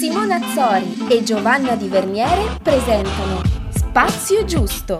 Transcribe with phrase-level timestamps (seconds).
[0.00, 4.96] Simona Azzori e Giovanna Di Verniere presentano Spazio Giusto.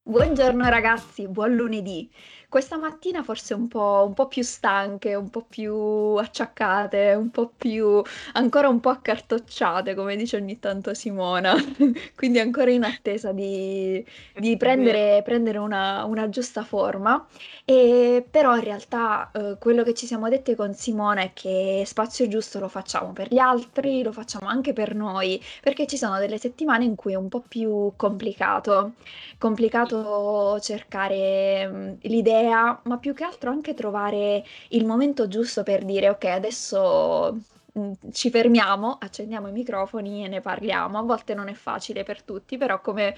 [0.00, 2.08] Buongiorno ragazzi, buon lunedì.
[2.50, 5.72] Questa mattina forse un po', un po' più stanche, un po' più
[6.16, 8.02] acciaccate, un po' più
[8.32, 11.54] ancora un po' accartocciate, come dice ogni tanto Simona.
[12.16, 17.24] Quindi ancora in attesa di, di prendere, prendere una, una giusta forma.
[17.64, 22.26] E però in realtà eh, quello che ci siamo dette con Simona è che spazio
[22.26, 26.38] giusto lo facciamo per gli altri, lo facciamo anche per noi, perché ci sono delle
[26.38, 28.94] settimane in cui è un po' più complicato.
[29.38, 35.84] Complicato cercare mh, l'idea idea, ma più che altro anche trovare il momento giusto per
[35.84, 37.38] dire ok, adesso
[37.78, 40.98] mm, ci fermiamo, accendiamo i microfoni e ne parliamo.
[40.98, 43.14] A volte non è facile per tutti, però come,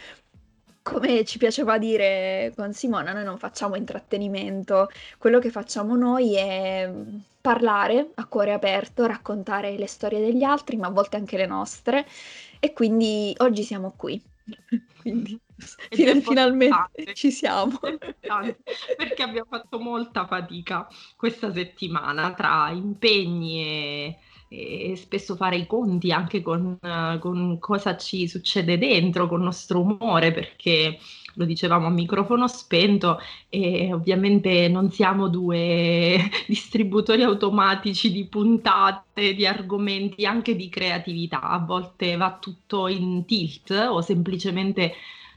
[0.82, 6.90] come ci piaceva dire con Simona, noi non facciamo intrattenimento, quello che facciamo noi è
[7.40, 12.06] parlare a cuore aperto, raccontare le storie degli altri, ma a volte anche le nostre.
[12.60, 14.22] E quindi oggi siamo qui.
[15.00, 15.40] quindi
[15.90, 17.78] Fin- finalmente ci siamo.
[17.78, 24.18] Perché abbiamo fatto molta fatica questa settimana tra impegni e,
[24.48, 26.78] e spesso fare i conti anche con,
[27.20, 30.98] con, cosa ci succede dentro, con il nostro umore, perché
[31.34, 33.18] lo dicevamo a microfono spento
[33.48, 41.40] e ovviamente non siamo due distributori automatici di puntate, di argomenti, anche di creatività.
[41.40, 44.92] A volte va tutto in tilt o semplicemente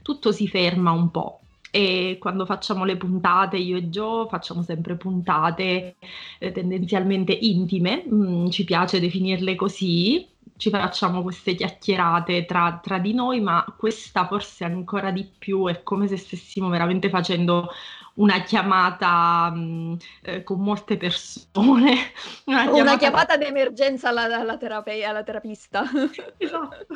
[0.06, 1.40] tutto si ferma un po'.
[1.72, 5.96] E quando facciamo le puntate, io e Gio facciamo sempre puntate
[6.38, 10.24] eh, tendenzialmente intime, mm, ci piace definirle così,
[10.56, 15.82] ci facciamo queste chiacchierate tra, tra, di noi, ma questa forse ancora di più è
[15.82, 17.68] come se stessimo veramente facendo
[18.16, 22.12] una chiamata mh, mm, eh, con molte persone.
[22.46, 25.84] Una chiamata, una chiamata d'emergenza alla, alla, terape- alla terapista.
[26.38, 26.86] esatto.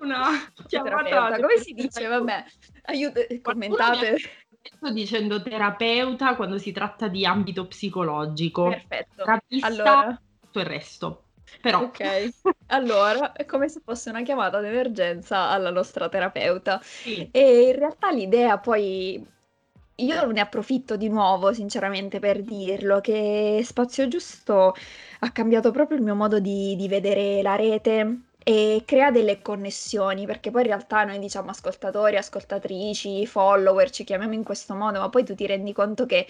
[0.00, 1.36] Una chiamata...
[1.36, 2.06] Come si dice?
[2.06, 2.44] Vabbè,
[2.84, 4.16] aiuto, commentate.
[4.62, 8.68] Sto dicendo terapeuta quando si tratta di ambito psicologico.
[8.68, 9.14] Perfetto.
[9.16, 10.20] Terapista, allora...
[10.40, 11.24] tutto il resto.
[11.60, 11.82] Però...
[11.82, 12.30] Ok,
[12.68, 16.80] allora è come se fosse una chiamata d'emergenza alla nostra terapeuta.
[16.82, 17.28] Sì.
[17.30, 19.24] E in realtà l'idea poi
[19.96, 24.74] io ne approfitto di nuovo, sinceramente, per dirlo, che Spazio Giusto
[25.20, 30.26] ha cambiato proprio il mio modo di, di vedere la rete e crea delle connessioni,
[30.26, 35.08] perché poi in realtà noi diciamo ascoltatori, ascoltatrici, follower, ci chiamiamo in questo modo, ma
[35.08, 36.26] poi tu ti rendi conto che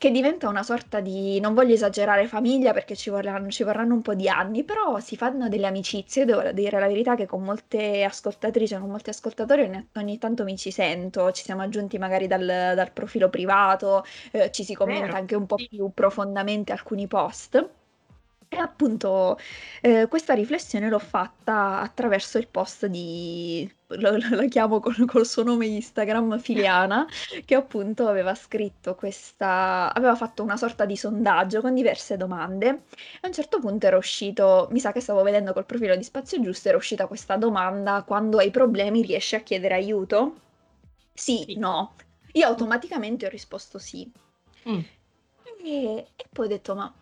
[0.00, 4.00] che diventa una sorta di, non voglio esagerare, famiglia perché ci vorranno, ci vorranno un
[4.00, 8.02] po' di anni, però si fanno delle amicizie, devo dire la verità che con molte
[8.04, 12.46] ascoltatrici, con molti ascoltatori ogni, ogni tanto mi ci sento, ci siamo aggiunti magari dal,
[12.46, 14.02] dal profilo privato,
[14.32, 15.18] eh, ci si commenta Vero.
[15.18, 17.68] anche un po' più profondamente alcuni post.
[18.52, 19.38] E appunto
[19.80, 25.44] eh, questa riflessione l'ho fatta attraverso il post di, la, la chiamo col, col, suo
[25.44, 27.06] nome Instagram, Filiana,
[27.46, 32.68] che appunto aveva scritto questa, aveva fatto una sorta di sondaggio con diverse domande.
[33.20, 36.40] A un certo punto era uscito, mi sa che stavo vedendo col profilo di Spazio
[36.42, 40.34] Giusto, era uscita questa domanda, quando hai problemi riesci a chiedere aiuto?
[41.14, 41.56] Sì, sì.
[41.56, 41.94] no.
[42.32, 44.10] Io automaticamente ho risposto sì.
[44.68, 44.80] Mm.
[45.62, 46.92] E, e, poi ho detto, ma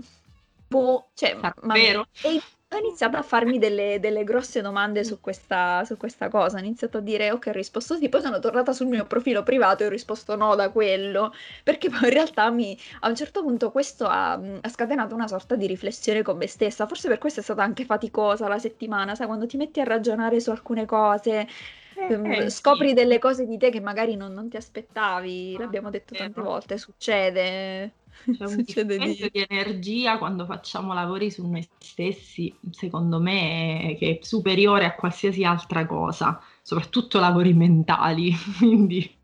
[0.69, 2.07] boh, cioè, ma vero?
[2.23, 2.41] E
[2.71, 6.59] ho iniziato a farmi delle, delle grosse domande su questa, su questa, cosa.
[6.59, 9.83] Ho iniziato a dire, ok, ho risposto sì, poi sono tornata sul mio profilo privato
[9.83, 13.71] e ho risposto no da quello, perché poi in realtà mi, a un certo punto
[13.71, 16.87] questo ha, ha, scatenato una sorta di riflessione con me stessa.
[16.87, 20.39] Forse per questo è stata anche faticosa la settimana, sai, quando ti metti a ragionare
[20.41, 21.49] su alcune cose.
[21.95, 22.95] Eh, eh, scopri sì.
[22.95, 27.93] delle cose di te che magari non, non ti aspettavi, l'abbiamo detto tante volte, succede.
[28.25, 29.31] C'è un Succede di...
[29.33, 35.45] di energia quando facciamo lavori su noi stessi, secondo me, che è superiore a qualsiasi
[35.45, 38.33] altra cosa, soprattutto lavori mentali.
[38.59, 39.17] Quindi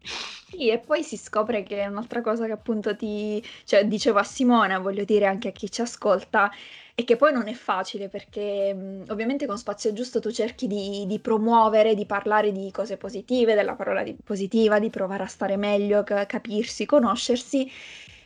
[0.56, 4.22] sì, e poi si scopre che è un'altra cosa che appunto ti, cioè dicevo a
[4.22, 6.48] Simona, voglio dire anche a chi ci ascolta,
[6.94, 11.18] e che poi non è facile perché ovviamente con Spazio Giusto tu cerchi di, di,
[11.18, 16.04] promuovere, di parlare di cose positive, della parola di, positiva, di provare a stare meglio,
[16.04, 17.68] capirsi, conoscersi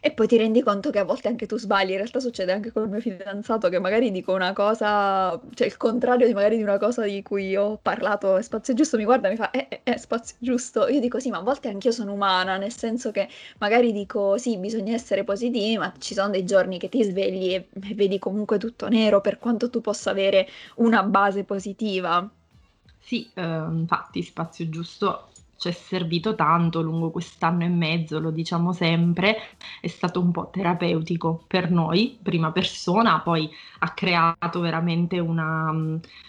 [0.00, 1.91] e poi ti rendi conto che a volte anche tu sbagli.
[1.91, 5.77] In realtà succede anche con il mio fidanzato che magari dico una cosa, cioè il
[5.77, 9.29] contrario di magari di una cosa di cui ho parlato, è spazio giusto, mi guarda
[9.29, 10.89] e mi fa, eh, eh, è spazio giusto.
[10.89, 13.29] Io dico sì, ma a volte anch'io sono umana, nel senso che
[13.59, 17.69] magari dico sì, bisogna essere positivi, ma ci sono dei giorni che ti svegli e,
[17.83, 22.29] e vedi comunque tutto nero, per quanto tu possa avere una base positiva.
[23.00, 25.29] Sì, eh, infatti spazio giusto
[25.59, 29.37] ci è servito tanto lungo quest'anno e mezzo, lo diciamo sempre,
[29.81, 33.51] è stato un po' terapeutico per noi, prima persona, poi
[33.81, 35.75] ha creato veramente una,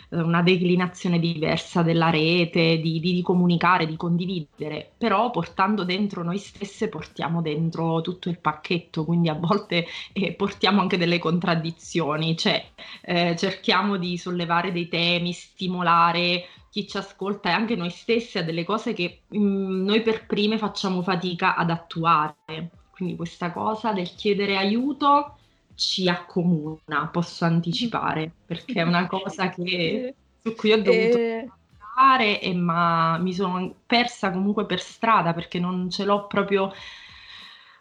[0.09, 6.39] una declinazione diversa della rete, di, di, di, comunicare, di condividere, però portando dentro noi
[6.39, 12.65] stesse portiamo dentro tutto il pacchetto, quindi a volte eh, portiamo anche delle contraddizioni, cioè
[13.01, 18.43] eh, cerchiamo di sollevare dei temi, stimolare chi ci ascolta e anche noi stessi a
[18.43, 22.69] delle cose che mh, mm, noi per prime facciamo fatica ad attuare.
[22.91, 25.37] Quindi questa cosa del chiedere aiuto
[25.75, 30.13] ci accomuna, posso anticipare, perché è una cosa che,
[30.43, 31.49] su cui ho dovuto eh...
[31.95, 36.71] fare e ma mi sono persa comunque per strada perché non ce l'ho proprio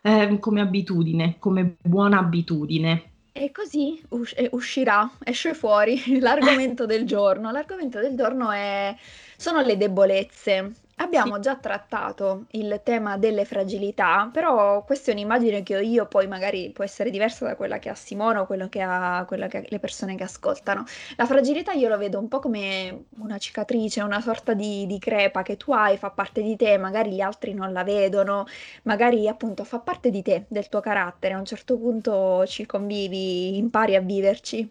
[0.02, 3.11] eh, come abitudine, come buona abitudine.
[3.40, 7.52] E così us- uscirà, esce fuori l'argomento del giorno.
[7.52, 8.96] L'argomento del giorno è...
[9.37, 10.73] sono le debolezze.
[11.00, 16.27] Abbiamo già trattato il tema delle fragilità, però questa è un'immagine che ho io, poi
[16.27, 19.65] magari può essere diversa da quella che ha Simone o quello che ha, quella che
[19.69, 20.85] le persone che ascoltano.
[21.17, 25.43] La fragilità io lo vedo un po' come una cicatrice, una sorta di, di crepa
[25.43, 28.47] che tu hai, fa parte di te, magari gli altri non la vedono,
[28.83, 33.56] magari appunto fa parte di te, del tuo carattere, a un certo punto ci convivi,
[33.56, 34.69] impari a viverci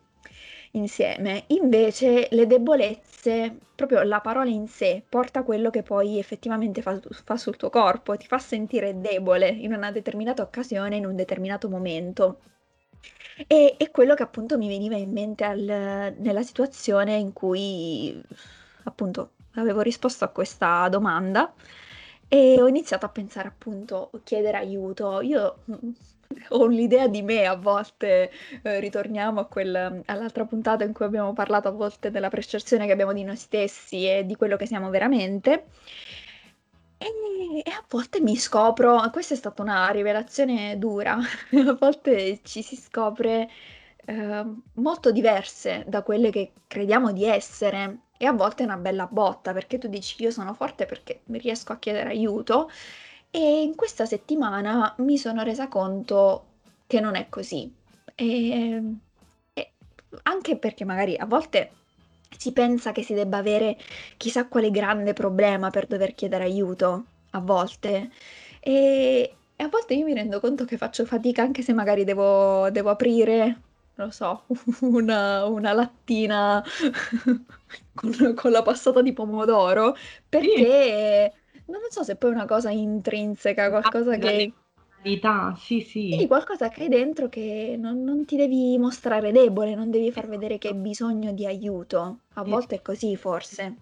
[0.72, 1.46] insieme.
[1.48, 7.38] Invece le debolezze, proprio la parola in sé, porta quello che poi effettivamente fa, fa
[7.38, 12.40] sul tuo corpo, ti fa sentire debole in una determinata occasione, in un determinato momento.
[13.48, 18.22] E, è quello che appunto mi veniva in mente al, nella situazione in cui
[18.84, 21.54] appunto avevo risposto a questa domanda
[22.28, 25.22] e ho iniziato a pensare appunto chiedere aiuto.
[25.22, 25.64] Io
[26.50, 28.32] ho un'idea di me a volte,
[28.62, 32.92] eh, ritorniamo a quel, all'altra puntata in cui abbiamo parlato a volte della percezione che
[32.92, 35.66] abbiamo di noi stessi e di quello che siamo veramente.
[36.98, 37.08] E,
[37.64, 42.76] e a volte mi scopro, questa è stata una rivelazione dura, a volte ci si
[42.76, 43.50] scopre
[44.06, 49.06] eh, molto diverse da quelle che crediamo di essere e a volte è una bella
[49.06, 52.70] botta perché tu dici io sono forte perché riesco a chiedere aiuto
[53.30, 56.46] e in questa settimana mi sono resa conto
[56.88, 57.72] che non è così.
[58.16, 58.82] E,
[59.54, 59.72] e
[60.24, 61.72] anche perché magari a volte
[62.38, 63.78] si pensa che si debba avere
[64.18, 68.12] chissà quale grande problema per dover chiedere aiuto, a volte.
[68.60, 72.70] E, e a volte io mi rendo conto che faccio fatica anche se magari devo,
[72.72, 73.62] devo aprire,
[73.96, 74.44] non lo so,
[74.82, 76.64] una, una lattina
[77.94, 79.96] con, con, la passata di pomodoro,
[80.28, 81.34] perché...
[81.34, 84.54] Sì non so se poi è una cosa intrinseca, qualcosa che...
[85.58, 86.18] Sì, sì.
[86.19, 90.28] Sì, qualcosa che hai dentro che non, non ti devi mostrare debole, non devi far
[90.28, 92.19] vedere che hai bisogno di aiuto.
[92.34, 93.75] A volte è così, forse.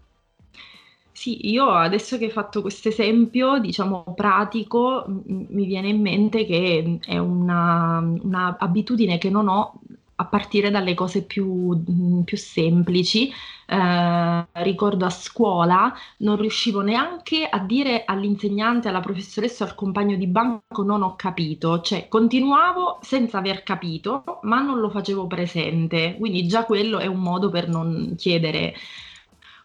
[1.11, 6.99] Sì, io adesso che hai fatto questo esempio, diciamo pratico, mi viene in mente che
[7.05, 9.79] è una, una abitudine che non ho
[10.17, 13.31] a partire dalle cose più, mm, più semplici.
[13.67, 20.27] Eh, ricordo a scuola non riuscivo neanche a dire all'insegnante, alla professoressa, al compagno di
[20.27, 26.47] banco non ho capito, cioè continuavo senza aver capito, ma non lo facevo presente, quindi
[26.47, 28.73] già quello è un modo per non chiedere.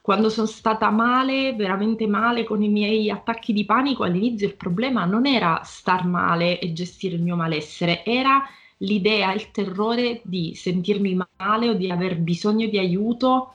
[0.02, 5.04] Quando sono stata male, veramente male con i miei attacchi di panico, all'inizio il problema
[5.04, 8.42] non era star male e gestire il mio malessere, era
[8.80, 13.54] l'idea, il terrore di sentirmi male o di aver bisogno di aiuto,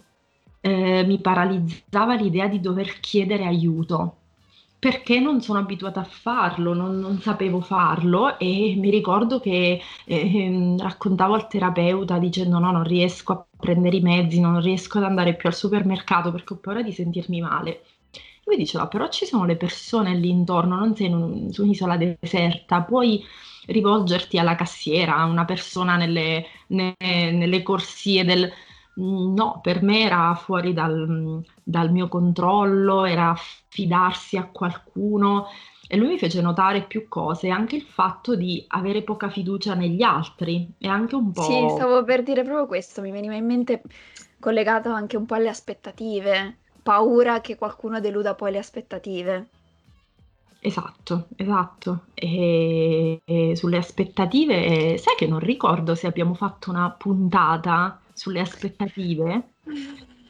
[0.61, 4.17] eh, mi paralizzava l'idea di dover chiedere aiuto
[4.85, 10.75] perché non sono abituata a farlo, non, non sapevo farlo e mi ricordo che eh,
[10.77, 15.35] raccontavo al terapeuta dicendo no, non riesco a prendere i mezzi, non riesco ad andare
[15.35, 17.81] più al supermercato perché ho paura di sentirmi male.
[18.43, 22.83] Lui diceva però ci sono le persone lì intorno, non sei un, su un'isola deserta,
[22.83, 23.23] puoi
[23.67, 28.51] rivolgerti alla cassiera, a una persona nelle, ne, nelle corsie del...
[28.97, 33.35] No, per me era fuori dal, dal mio controllo, era
[33.67, 35.47] fidarsi a qualcuno
[35.87, 40.01] e lui mi fece notare più cose, anche il fatto di avere poca fiducia negli
[40.01, 41.41] altri e anche un po'...
[41.41, 43.81] Sì, stavo per dire proprio questo, mi veniva in mente
[44.39, 49.49] collegato anche un po' alle aspettative, paura che qualcuno deluda poi le aspettative.
[50.65, 52.05] Esatto, esatto.
[52.15, 59.53] E, e sulle aspettative, sai che non ricordo se abbiamo fatto una puntata sulle aspettative?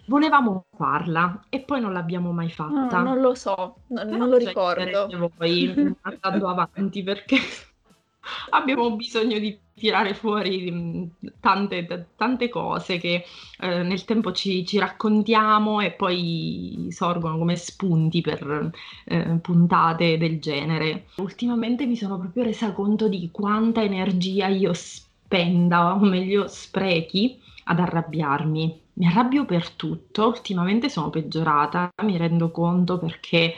[0.08, 2.98] Volevamo farla e poi non l'abbiamo mai fatta.
[2.98, 5.08] No, non lo so, no, non lo ricordo.
[5.38, 7.38] Voi andando avanti perché
[8.52, 11.04] abbiamo bisogno di tirare fuori mm,
[11.40, 13.26] tante, tante cose che
[13.60, 18.72] eh, nel tempo ci, ci, raccontiamo e poi sorgono come spunti per
[19.06, 21.08] eh, puntate del genere.
[21.18, 27.80] Ultimamente mi sono proprio resa conto di quanta energia io spenda, o meglio sprechi, ad
[27.80, 28.82] arrabbiarmi.
[28.94, 33.56] Mi arrabbio per tutto, ultimamente sono peggiorata, mi rendo conto perché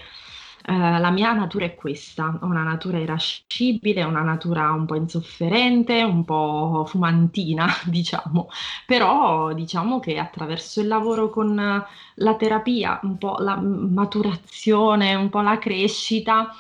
[0.69, 6.25] eh, la mia natura è questa, una natura irascibile, una natura un po' insofferente, un
[6.25, 8.49] po' fumantina, diciamo,
[8.85, 15.39] però diciamo che attraverso il lavoro con la terapia, un po' la maturazione, un po'
[15.41, 16.53] la crescita,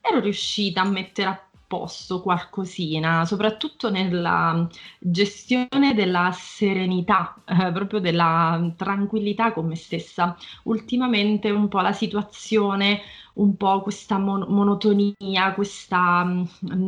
[0.00, 4.66] ero riuscita a mettere a posto qualcosina, soprattutto nella
[4.98, 10.36] gestione della serenità, eh, proprio della tranquillità con me stessa.
[10.64, 13.00] Ultimamente un po' la situazione,
[13.34, 16.44] un po' questa mon- monotonia, questa mm,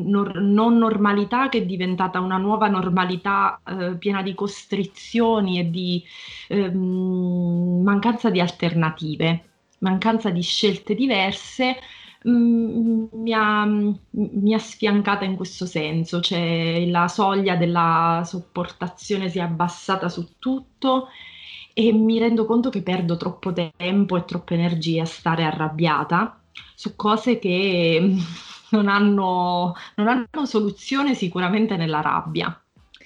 [0.08, 6.02] nor- non normalità che è diventata una nuova normalità eh, piena di costrizioni e di
[6.48, 9.44] ehm, mancanza di alternative,
[9.78, 11.76] mancanza di scelte diverse
[12.28, 19.38] Mm, mi ha, mi ha sfiancata in questo senso, cioè la soglia della sopportazione si
[19.38, 21.08] è abbassata su tutto
[21.74, 26.40] e mi rendo conto che perdo troppo tempo e troppe energie a stare arrabbiata
[26.74, 28.00] su cose che
[28.70, 32.56] non hanno, non hanno soluzione sicuramente nella rabbia.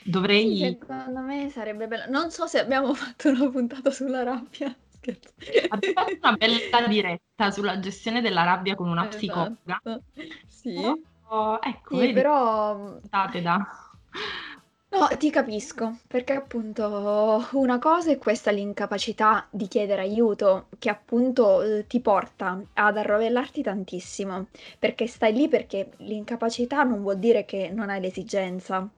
[0.03, 0.57] Dovrei...
[0.57, 2.05] Sì, secondo me sarebbe bello.
[2.09, 4.75] Non so se abbiamo fatto una puntata sulla rabbia
[5.07, 5.33] scherzo.
[5.69, 9.17] Abbiamo fatto una bella diretta sulla gestione della rabbia con una esatto.
[9.17, 9.81] psicologa.
[10.47, 10.77] Sì.
[11.29, 12.99] Oh, ecco, sì, vedi, però...
[13.09, 13.67] Date da...
[14.99, 21.61] No, ti capisco, perché appunto una cosa è questa l'incapacità di chiedere aiuto, che appunto
[21.63, 24.47] eh, ti porta ad arrovellarti tantissimo,
[24.79, 28.89] perché stai lì perché l'incapacità non vuol dire che non hai l'esigenza,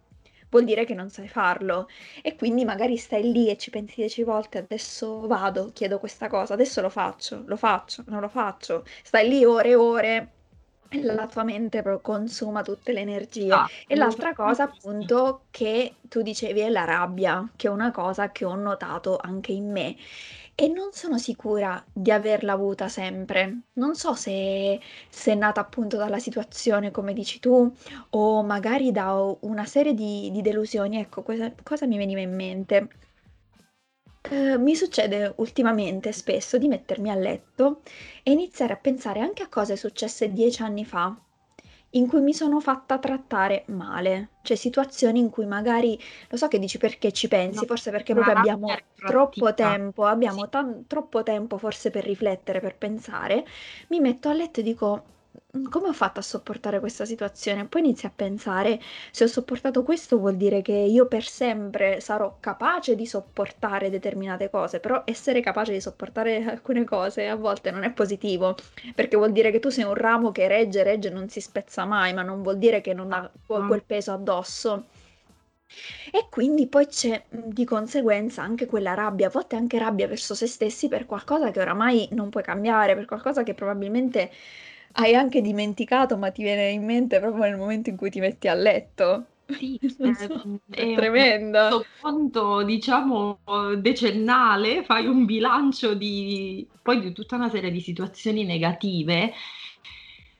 [0.50, 1.88] vuol dire che non sai farlo.
[2.22, 6.54] E quindi magari stai lì e ci pensi dieci volte, adesso vado, chiedo questa cosa,
[6.54, 8.84] adesso lo faccio, lo faccio, non lo faccio.
[9.02, 10.32] Stai lì ore e ore
[10.90, 13.52] la tua mente consuma tutte le energie.
[13.52, 18.30] Ah, e l'altra cosa, appunto, che tu dicevi è la rabbia, che è una cosa
[18.32, 19.96] che ho notato anche in me
[20.60, 23.60] e non sono sicura di averla avuta sempre.
[23.74, 27.72] Non so se, se è nata appunto dalla situazione, come dici tu,
[28.10, 30.98] o magari da una serie di, di delusioni.
[30.98, 32.88] Ecco, cosa, cosa mi veniva in mente?
[34.30, 37.80] Uh, mi succede ultimamente spesso di mettermi a letto
[38.22, 41.18] e iniziare a pensare anche a cose successe dieci anni fa
[41.92, 46.58] in cui mi sono fatta trattare male, cioè situazioni in cui magari, lo so che
[46.58, 48.68] dici perché ci pensi, no, forse perché proprio abbiamo
[49.02, 50.50] troppo tempo, abbiamo sì.
[50.50, 53.46] tan- troppo tempo forse per riflettere, per pensare,
[53.88, 55.04] mi metto a letto e dico
[55.70, 57.66] come ho fatto a sopportare questa situazione?
[57.66, 58.80] Poi inizi a pensare,
[59.10, 64.50] se ho sopportato questo vuol dire che io per sempre sarò capace di sopportare determinate
[64.50, 68.56] cose, però essere capace di sopportare alcune cose a volte non è positivo,
[68.94, 72.12] perché vuol dire che tu sei un ramo che regge, regge, non si spezza mai,
[72.12, 73.66] ma non vuol dire che non ha ah.
[73.66, 74.84] quel peso addosso.
[76.10, 80.34] E quindi poi c'è mm, di conseguenza anche quella rabbia, a volte anche rabbia verso
[80.34, 84.30] se stessi per qualcosa che oramai non puoi cambiare, per qualcosa che probabilmente
[84.92, 88.48] hai anche dimenticato, ma ti viene in mente proprio nel momento in cui ti metti
[88.48, 89.26] a letto.
[89.46, 90.10] Sì, so,
[90.70, 91.84] è, è tremendo.
[92.00, 93.40] Conto, diciamo,
[93.78, 99.32] decennale, fai un bilancio di, poi di tutta una serie di situazioni negative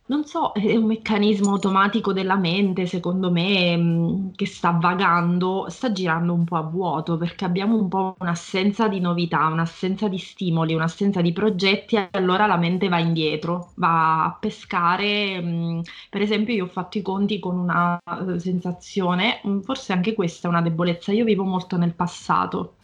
[0.08, 5.92] non so, è un meccanismo automatico della mente, secondo me, mh, che sta vagando, sta
[5.92, 10.72] girando un po' a vuoto perché abbiamo un po' un'assenza di novità, un'assenza di stimoli,
[10.74, 15.40] un'assenza di progetti e allora la mente va indietro, va a pescare.
[15.42, 20.14] Mh, per esempio, io ho fatto i conti con una uh, sensazione, mh, forse anche
[20.14, 22.77] questa è una debolezza, io vivo molto nel passato.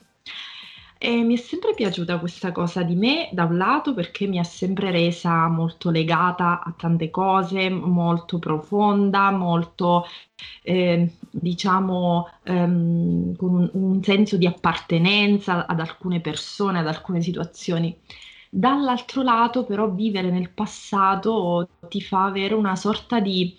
[1.06, 4.42] E mi è sempre piaciuta questa cosa di me, da un lato perché mi ha
[4.44, 10.06] sempre resa molto legata a tante cose, molto profonda, molto,
[10.62, 17.94] eh, diciamo, ehm, con un, un senso di appartenenza ad alcune persone, ad alcune situazioni.
[18.49, 23.54] Dall'altro lato, però, vivere nel passato ti fa avere una sorta di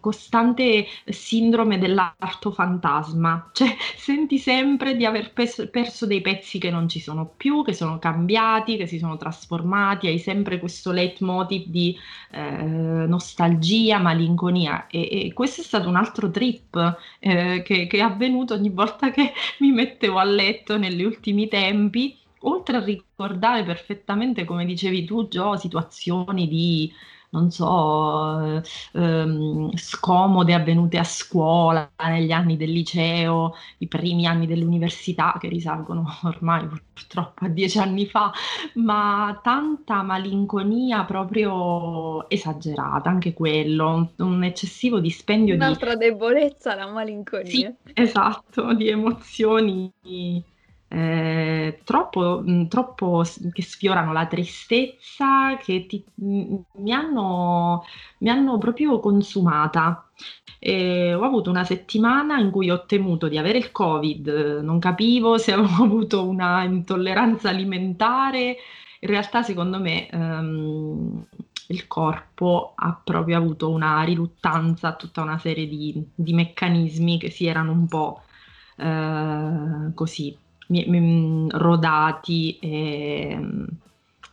[0.00, 7.00] costante sindrome dell'arto fantasma, cioè senti sempre di aver perso dei pezzi che non ci
[7.00, 11.96] sono più, che sono cambiati, che si sono trasformati, hai sempre questo leitmotiv di
[12.30, 14.86] eh, nostalgia, malinconia.
[14.88, 19.10] E, e, questo è stato un altro trip eh, che, che è avvenuto ogni volta
[19.10, 25.28] che mi mettevo a letto negli ultimi tempi oltre a ricordare perfettamente, come dicevi tu,
[25.28, 26.92] Gio, situazioni di
[27.30, 35.36] non so, ehm, scomode avvenute a scuola, negli anni del liceo, i primi anni dell'università,
[35.38, 38.32] che risalgono ormai purtroppo a dieci anni fa,
[38.74, 45.96] ma tanta malinconia proprio esagerata, anche quello, un eccessivo dispendio Un'altra di...
[45.96, 47.50] Un'altra debolezza, la malinconia.
[47.50, 49.92] Sì, esatto, di emozioni
[50.88, 57.84] eh, troppo, mh, troppo che sfiorano la tristezza, che ti, mh, mi, hanno,
[58.18, 60.08] mi hanno proprio consumata.
[60.58, 65.38] E ho avuto una settimana in cui ho temuto di avere il Covid, non capivo
[65.38, 68.56] se avevo avuto una intolleranza alimentare.
[69.00, 71.26] In realtà, secondo me, ehm,
[71.68, 77.30] il corpo ha proprio avuto una riluttanza a tutta una serie di, di meccanismi che
[77.30, 78.22] si erano un po'
[78.76, 80.36] eh, così
[80.68, 83.64] mi, mi, rodati e mm,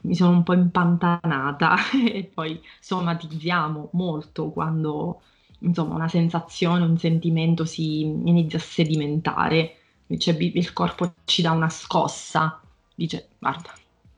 [0.01, 1.75] mi sono un po' impantanata
[2.11, 5.21] e poi somatizziamo molto quando
[5.59, 9.77] insomma una sensazione, un sentimento si inizia a sedimentare,
[10.17, 12.61] cioè, il corpo ci dà una scossa,
[12.93, 13.73] dice guarda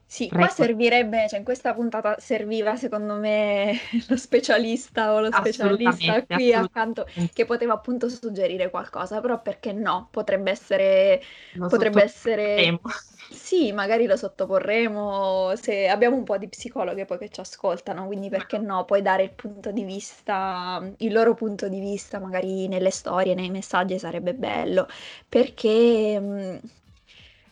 [0.10, 6.26] sì, qua servirebbe, cioè in questa puntata serviva secondo me lo specialista o lo specialista
[6.26, 10.08] qui accanto che poteva appunto suggerire qualcosa, però perché no?
[10.10, 11.22] Potrebbe essere,
[11.56, 12.80] Lo potrebbe essere,
[13.30, 18.30] sì, magari lo sottoporremo, se abbiamo un po' di psicologhe poi che ci ascoltano, quindi
[18.30, 18.86] perché no?
[18.86, 23.50] Puoi dare il punto di vista, il loro punto di vista magari nelle storie, nei
[23.50, 24.88] messaggi sarebbe bello,
[25.28, 26.62] perché...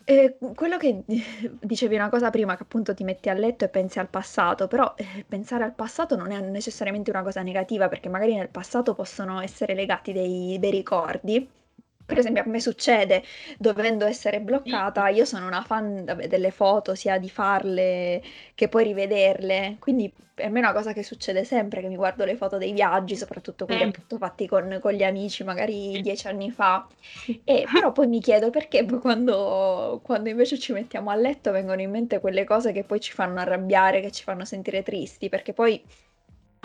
[0.06, 1.04] mh, eh, quello che
[1.60, 4.94] dicevi una cosa prima, che appunto ti metti a letto e pensi al passato, però
[4.96, 9.40] eh, pensare al passato non è necessariamente una cosa negativa, perché magari nel passato possono
[9.40, 11.48] essere legati dei, dei ricordi
[12.06, 13.22] per esempio, a me succede,
[13.58, 18.22] dovendo essere bloccata, io sono una fan vabbè, delle foto, sia di farle
[18.54, 22.24] che poi rivederle, quindi per me è una cosa che succede sempre, che mi guardo
[22.24, 26.50] le foto dei viaggi, soprattutto quelli appunto fatti con, con gli amici, magari dieci anni
[26.50, 26.86] fa,
[27.44, 31.80] e però poi mi chiedo perché poi quando, quando invece ci mettiamo a letto vengono
[31.80, 35.52] in mente quelle cose che poi ci fanno arrabbiare, che ci fanno sentire tristi, perché
[35.54, 35.82] poi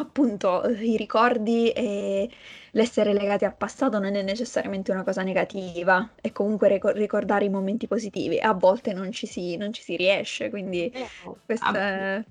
[0.01, 2.29] appunto i ricordi e
[2.72, 7.50] l'essere legati al passato non è necessariamente una cosa negativa, è comunque ricor- ricordare i
[7.50, 11.08] momenti positivi e a volte non ci si, non ci si riesce, quindi Eh,
[11.46, 12.24] questo è...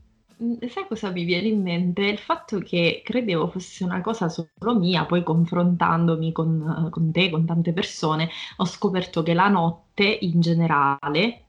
[0.68, 2.00] Sai cosa mi viene in mente?
[2.02, 7.44] Il fatto che credevo fosse una cosa solo mia, poi confrontandomi con, con te, con
[7.44, 11.44] tante persone, ho scoperto che la notte in generale,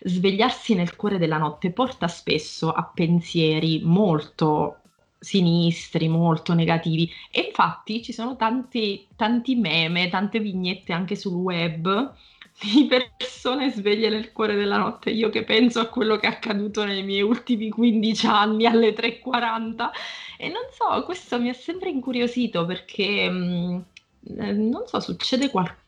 [0.00, 4.82] svegliarsi nel cuore della notte porta spesso a pensieri molto
[5.26, 7.10] sinistri, molto negativi.
[7.30, 12.14] E infatti ci sono tanti, tanti meme, tante vignette anche sul web
[12.62, 15.10] di persone sveglie nel cuore della notte.
[15.10, 19.90] Io che penso a quello che è accaduto nei miei ultimi 15 anni alle 3.40
[20.38, 23.84] e non so, questo mi ha sempre incuriosito perché mh,
[24.38, 25.85] eh, non so, succede qualcosa,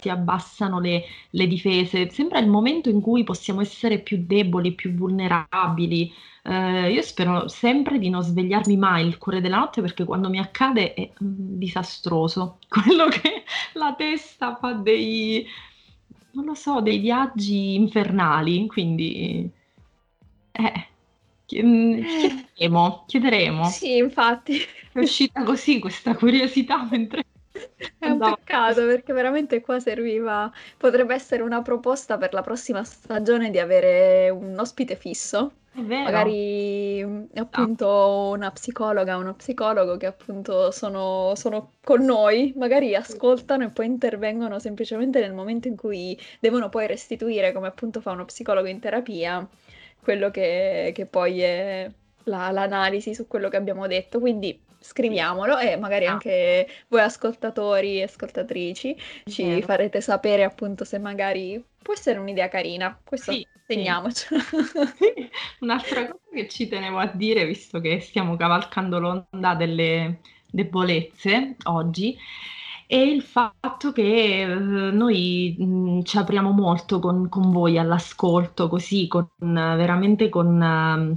[0.00, 4.94] si abbassano le, le difese, sembra il momento in cui possiamo essere più deboli, più
[4.94, 6.12] vulnerabili.
[6.42, 10.38] Eh, io spero sempre di non svegliarmi mai il cuore della notte perché quando mi
[10.38, 12.58] accade è mm, disastroso.
[12.68, 13.44] Quello che
[13.74, 15.46] la testa fa dei,
[16.32, 19.50] non lo so, dei viaggi infernali, quindi
[20.52, 20.86] eh,
[21.62, 23.64] mm, chiederemo, chiederemo.
[23.64, 24.58] Sì, infatti.
[24.90, 27.24] È uscita così questa curiosità mentre
[27.98, 33.50] È un peccato perché veramente qua serviva, potrebbe essere una proposta per la prossima stagione
[33.50, 35.52] di avere un ospite fisso,
[36.02, 37.00] magari
[37.34, 43.86] appunto una psicologa, uno psicologo che appunto sono, sono con noi, magari ascoltano e poi
[43.86, 48.80] intervengono semplicemente nel momento in cui devono poi restituire, come appunto fa uno psicologo in
[48.80, 49.46] terapia,
[50.00, 51.90] quello che, che poi è
[52.24, 54.20] la- l'analisi su quello che abbiamo detto.
[54.20, 54.58] Quindi.
[54.80, 59.62] Scriviamolo e magari Ah, anche voi ascoltatori e ascoltatrici ci vero.
[59.62, 62.98] farete sapere appunto se magari può essere un'idea carina.
[63.04, 63.66] Questo Sì, sì.
[63.66, 64.40] segniamocelo.
[65.60, 72.16] Un'altra cosa che ci tenevo a dire, visto che stiamo cavalcando l'onda delle debolezze oggi,
[72.86, 79.06] è il fatto che eh, noi mh, ci apriamo molto con, con voi all'ascolto, così,
[79.08, 81.16] con, veramente con, ehm,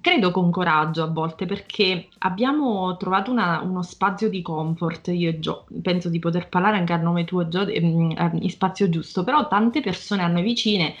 [0.00, 5.38] credo con coraggio a volte, perché abbiamo trovato una- uno spazio di comfort, io e
[5.40, 9.46] Gio, penso di poter parlare anche a nome tuo, Gio, eh, in spazio giusto, però
[9.48, 10.94] tante persone a noi vicine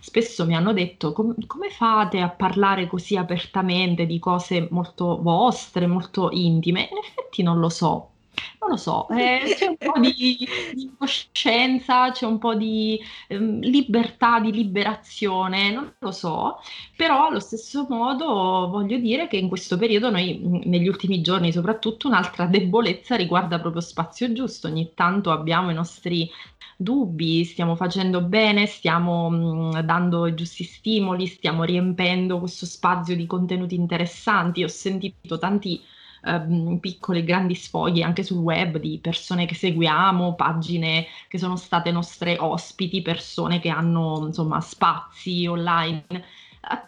[0.00, 5.86] spesso mi hanno detto "Com- come fate a parlare così apertamente di cose molto vostre,
[5.86, 6.88] molto intime?
[6.90, 8.11] In effetti non lo so.
[8.60, 13.60] Non lo so, eh, c'è un po' di, di, coscienza, c'è un po' di ehm,
[13.60, 16.60] libertà, di liberazione, non lo so,
[16.96, 22.08] però allo stesso modo voglio dire che in questo periodo noi, negli ultimi giorni soprattutto,
[22.08, 26.30] un'altra debolezza riguarda proprio spazio giusto, ogni tanto abbiamo i nostri
[26.76, 33.26] dubbi, stiamo facendo bene, stiamo mh, dando i giusti stimoli, stiamo riempendo questo spazio di
[33.26, 35.80] contenuti interessanti, ho sentito tanti
[36.24, 41.56] ehm, piccoli e grandi sfoghi anche sul web di persone che seguiamo, pagine che sono
[41.56, 46.04] state nostre ospiti, persone che hanno insomma spazi online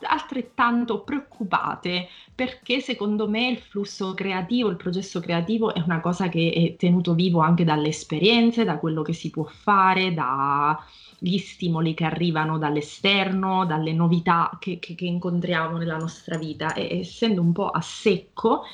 [0.03, 6.53] altrettanto preoccupate perché secondo me il flusso creativo, il processo creativo è una cosa che
[6.53, 12.05] è tenuto vivo anche dalle esperienze, da quello che si può fare, dagli stimoli che
[12.05, 16.75] arrivano dall'esterno, dalle novità che, che, che incontriamo nella nostra vita.
[16.75, 18.65] E essendo un po' a secco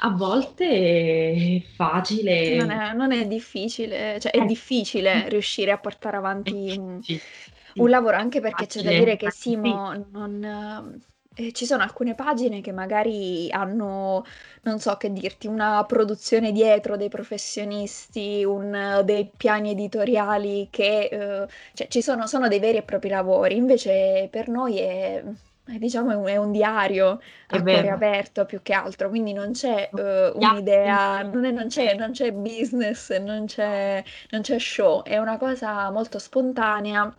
[0.00, 2.56] a volte è facile.
[2.56, 4.46] Non è, non è difficile, cioè è eh.
[4.46, 7.00] difficile riuscire a portare avanti un,
[7.74, 11.00] un lavoro, anche perché c'è da dire che Simo non...
[11.38, 14.24] Eh, ci sono alcune pagine che magari hanno,
[14.62, 21.46] non so che dirti, una produzione dietro dei professionisti, un, dei piani editoriali che eh,
[21.74, 23.54] cioè, ci sono, sono dei veri e propri lavori.
[23.56, 25.22] Invece per noi è,
[25.68, 29.52] eh, diciamo è un, è un diario a cuore aperto più che altro, quindi non
[29.52, 35.02] c'è uh, un'idea, non, è, non, c'è, non c'è business, non c'è, non c'è show,
[35.02, 37.14] è una cosa molto spontanea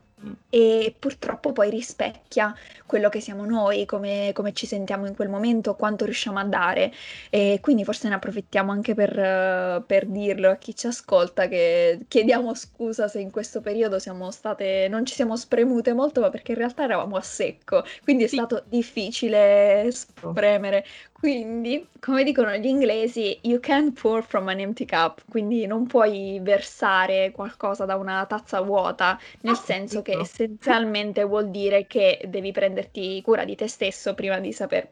[0.50, 5.76] e purtroppo poi rispecchia quello che siamo noi, come, come, ci sentiamo in quel momento,
[5.76, 6.92] quanto riusciamo a dare.
[7.30, 12.54] E quindi forse ne approfittiamo anche per, per dirlo a chi ci ascolta che chiediamo
[12.56, 16.58] scusa se in questo periodo siamo state, non ci siamo spremute molto ma perché in
[16.58, 20.86] realtà eravamo a secco, quindi è stato difficile spremere
[21.20, 26.40] quindi, come dicono gli inglesi, you can't pour from an empty cup, quindi non puoi
[26.44, 32.52] versare qualcosa da una tazza vuota, nel ah, senso che essenzialmente vuol dire che devi
[32.52, 34.88] prenderti cura di te stesso prima di saper,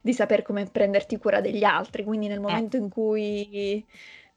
[0.00, 2.04] di saper come prenderti cura degli altri.
[2.04, 2.40] Quindi nel eh.
[2.40, 3.84] momento in cui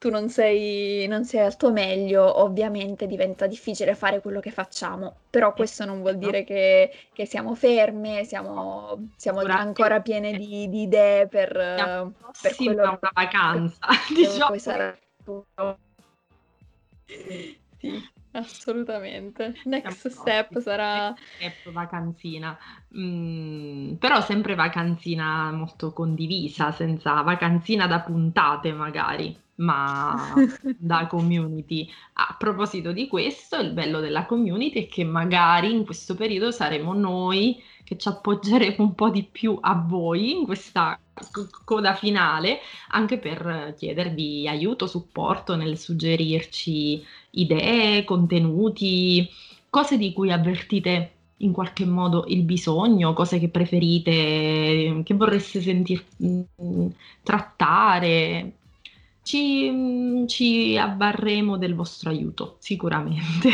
[0.03, 5.15] tu non sei, non sei al tuo meglio, ovviamente diventa difficile fare quello che facciamo,
[5.29, 10.81] però questo non vuol dire che, che siamo ferme, siamo, siamo ancora piene di, di
[10.81, 11.53] idee per,
[12.41, 13.79] per quello una vacanza,
[14.13, 14.47] diciamo.
[14.47, 14.97] Poi sarà
[17.77, 19.53] sì, assolutamente.
[19.63, 21.15] Next step sarà...
[21.37, 22.57] Step vacanzina,
[22.97, 30.33] mm, però sempre vacanzina molto condivisa, senza vacanzina da puntate magari ma
[30.77, 31.89] da community.
[32.13, 36.93] A proposito di questo, il bello della community è che magari in questo periodo saremo
[36.93, 40.97] noi che ci appoggeremo un po' di più a voi in questa
[41.63, 49.29] coda finale, anche per chiedervi aiuto, supporto nel suggerirci idee, contenuti,
[49.69, 56.03] cose di cui avvertite in qualche modo il bisogno, cose che preferite, che vorreste sentir
[56.23, 56.87] mm,
[57.21, 58.53] trattare,
[59.23, 63.49] ci, ci avvarremo del vostro aiuto, sicuramente.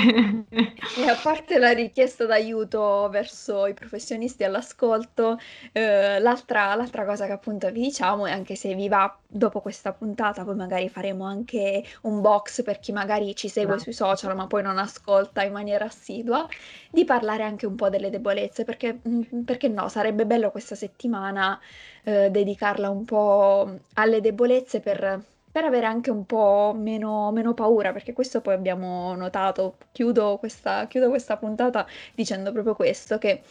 [0.98, 5.38] E a parte la richiesta d'aiuto verso i professionisti all'ascolto,
[5.72, 9.94] eh, l'altra, l'altra cosa che appunto vi diciamo è anche se vi va dopo questa
[9.94, 14.48] puntata, poi magari faremo anche un box per chi magari ci segue sui social ma
[14.48, 16.48] poi non ascolta in maniera assidua,
[16.90, 21.60] di parlare anche un po' delle debolezze, perché, mm, perché no, sarebbe bello questa settimana
[22.04, 27.92] eh, dedicarla un po' alle debolezze per per avere anche un po' meno, meno paura,
[27.92, 29.78] perché questo poi abbiamo notato.
[29.92, 31.86] Chiudo questa, chiudo questa puntata
[32.16, 33.42] dicendo proprio questo, che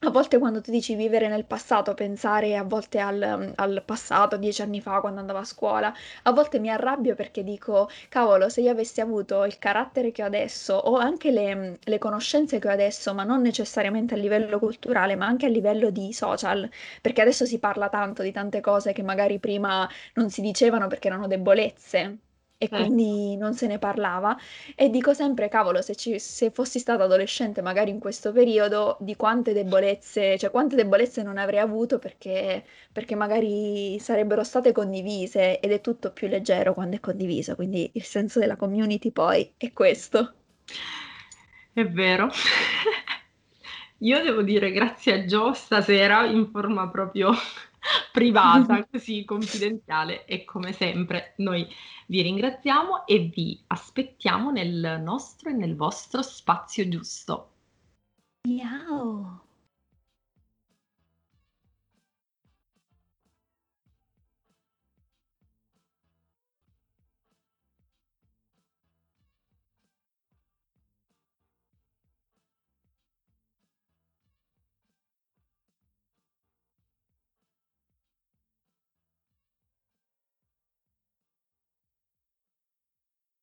[0.00, 4.62] a volte quando tu dici vivere nel passato, pensare a volte al, al, passato, dieci
[4.62, 8.70] anni fa, quando andavo a scuola, a volte mi arrabbio perché dico, cavolo, se io
[8.70, 13.12] avessi avuto il carattere che ho adesso o anche le, le conoscenze che ho adesso,
[13.14, 16.68] ma non necessariamente a livello culturale, ma anche a livello di social,
[17.00, 21.08] perché adesso si parla tanto di tante cose che magari prima non si dicevano perché
[21.08, 22.18] erano debolezze
[22.58, 22.68] e eh.
[22.68, 24.36] quindi non se ne parlava.
[24.74, 29.16] E dico sempre, cavolo, se, ci, se fossi stata adolescente magari in questo periodo, di
[29.16, 35.70] quante debolezze, cioè quante debolezze non avrei avuto perché, perché magari sarebbero state condivise ed
[35.70, 37.54] è tutto più leggero quando è condiviso.
[37.54, 40.34] Quindi il senso della community poi è questo.
[41.72, 42.28] È vero.
[44.02, 47.32] Io devo dire grazie a Gio stasera in forma proprio
[48.12, 51.66] privata, così confidenziale e come sempre noi
[52.06, 57.50] vi ringraziamo e vi aspettiamo nel nostro e nel vostro spazio giusto.
[58.42, 59.47] Ciao!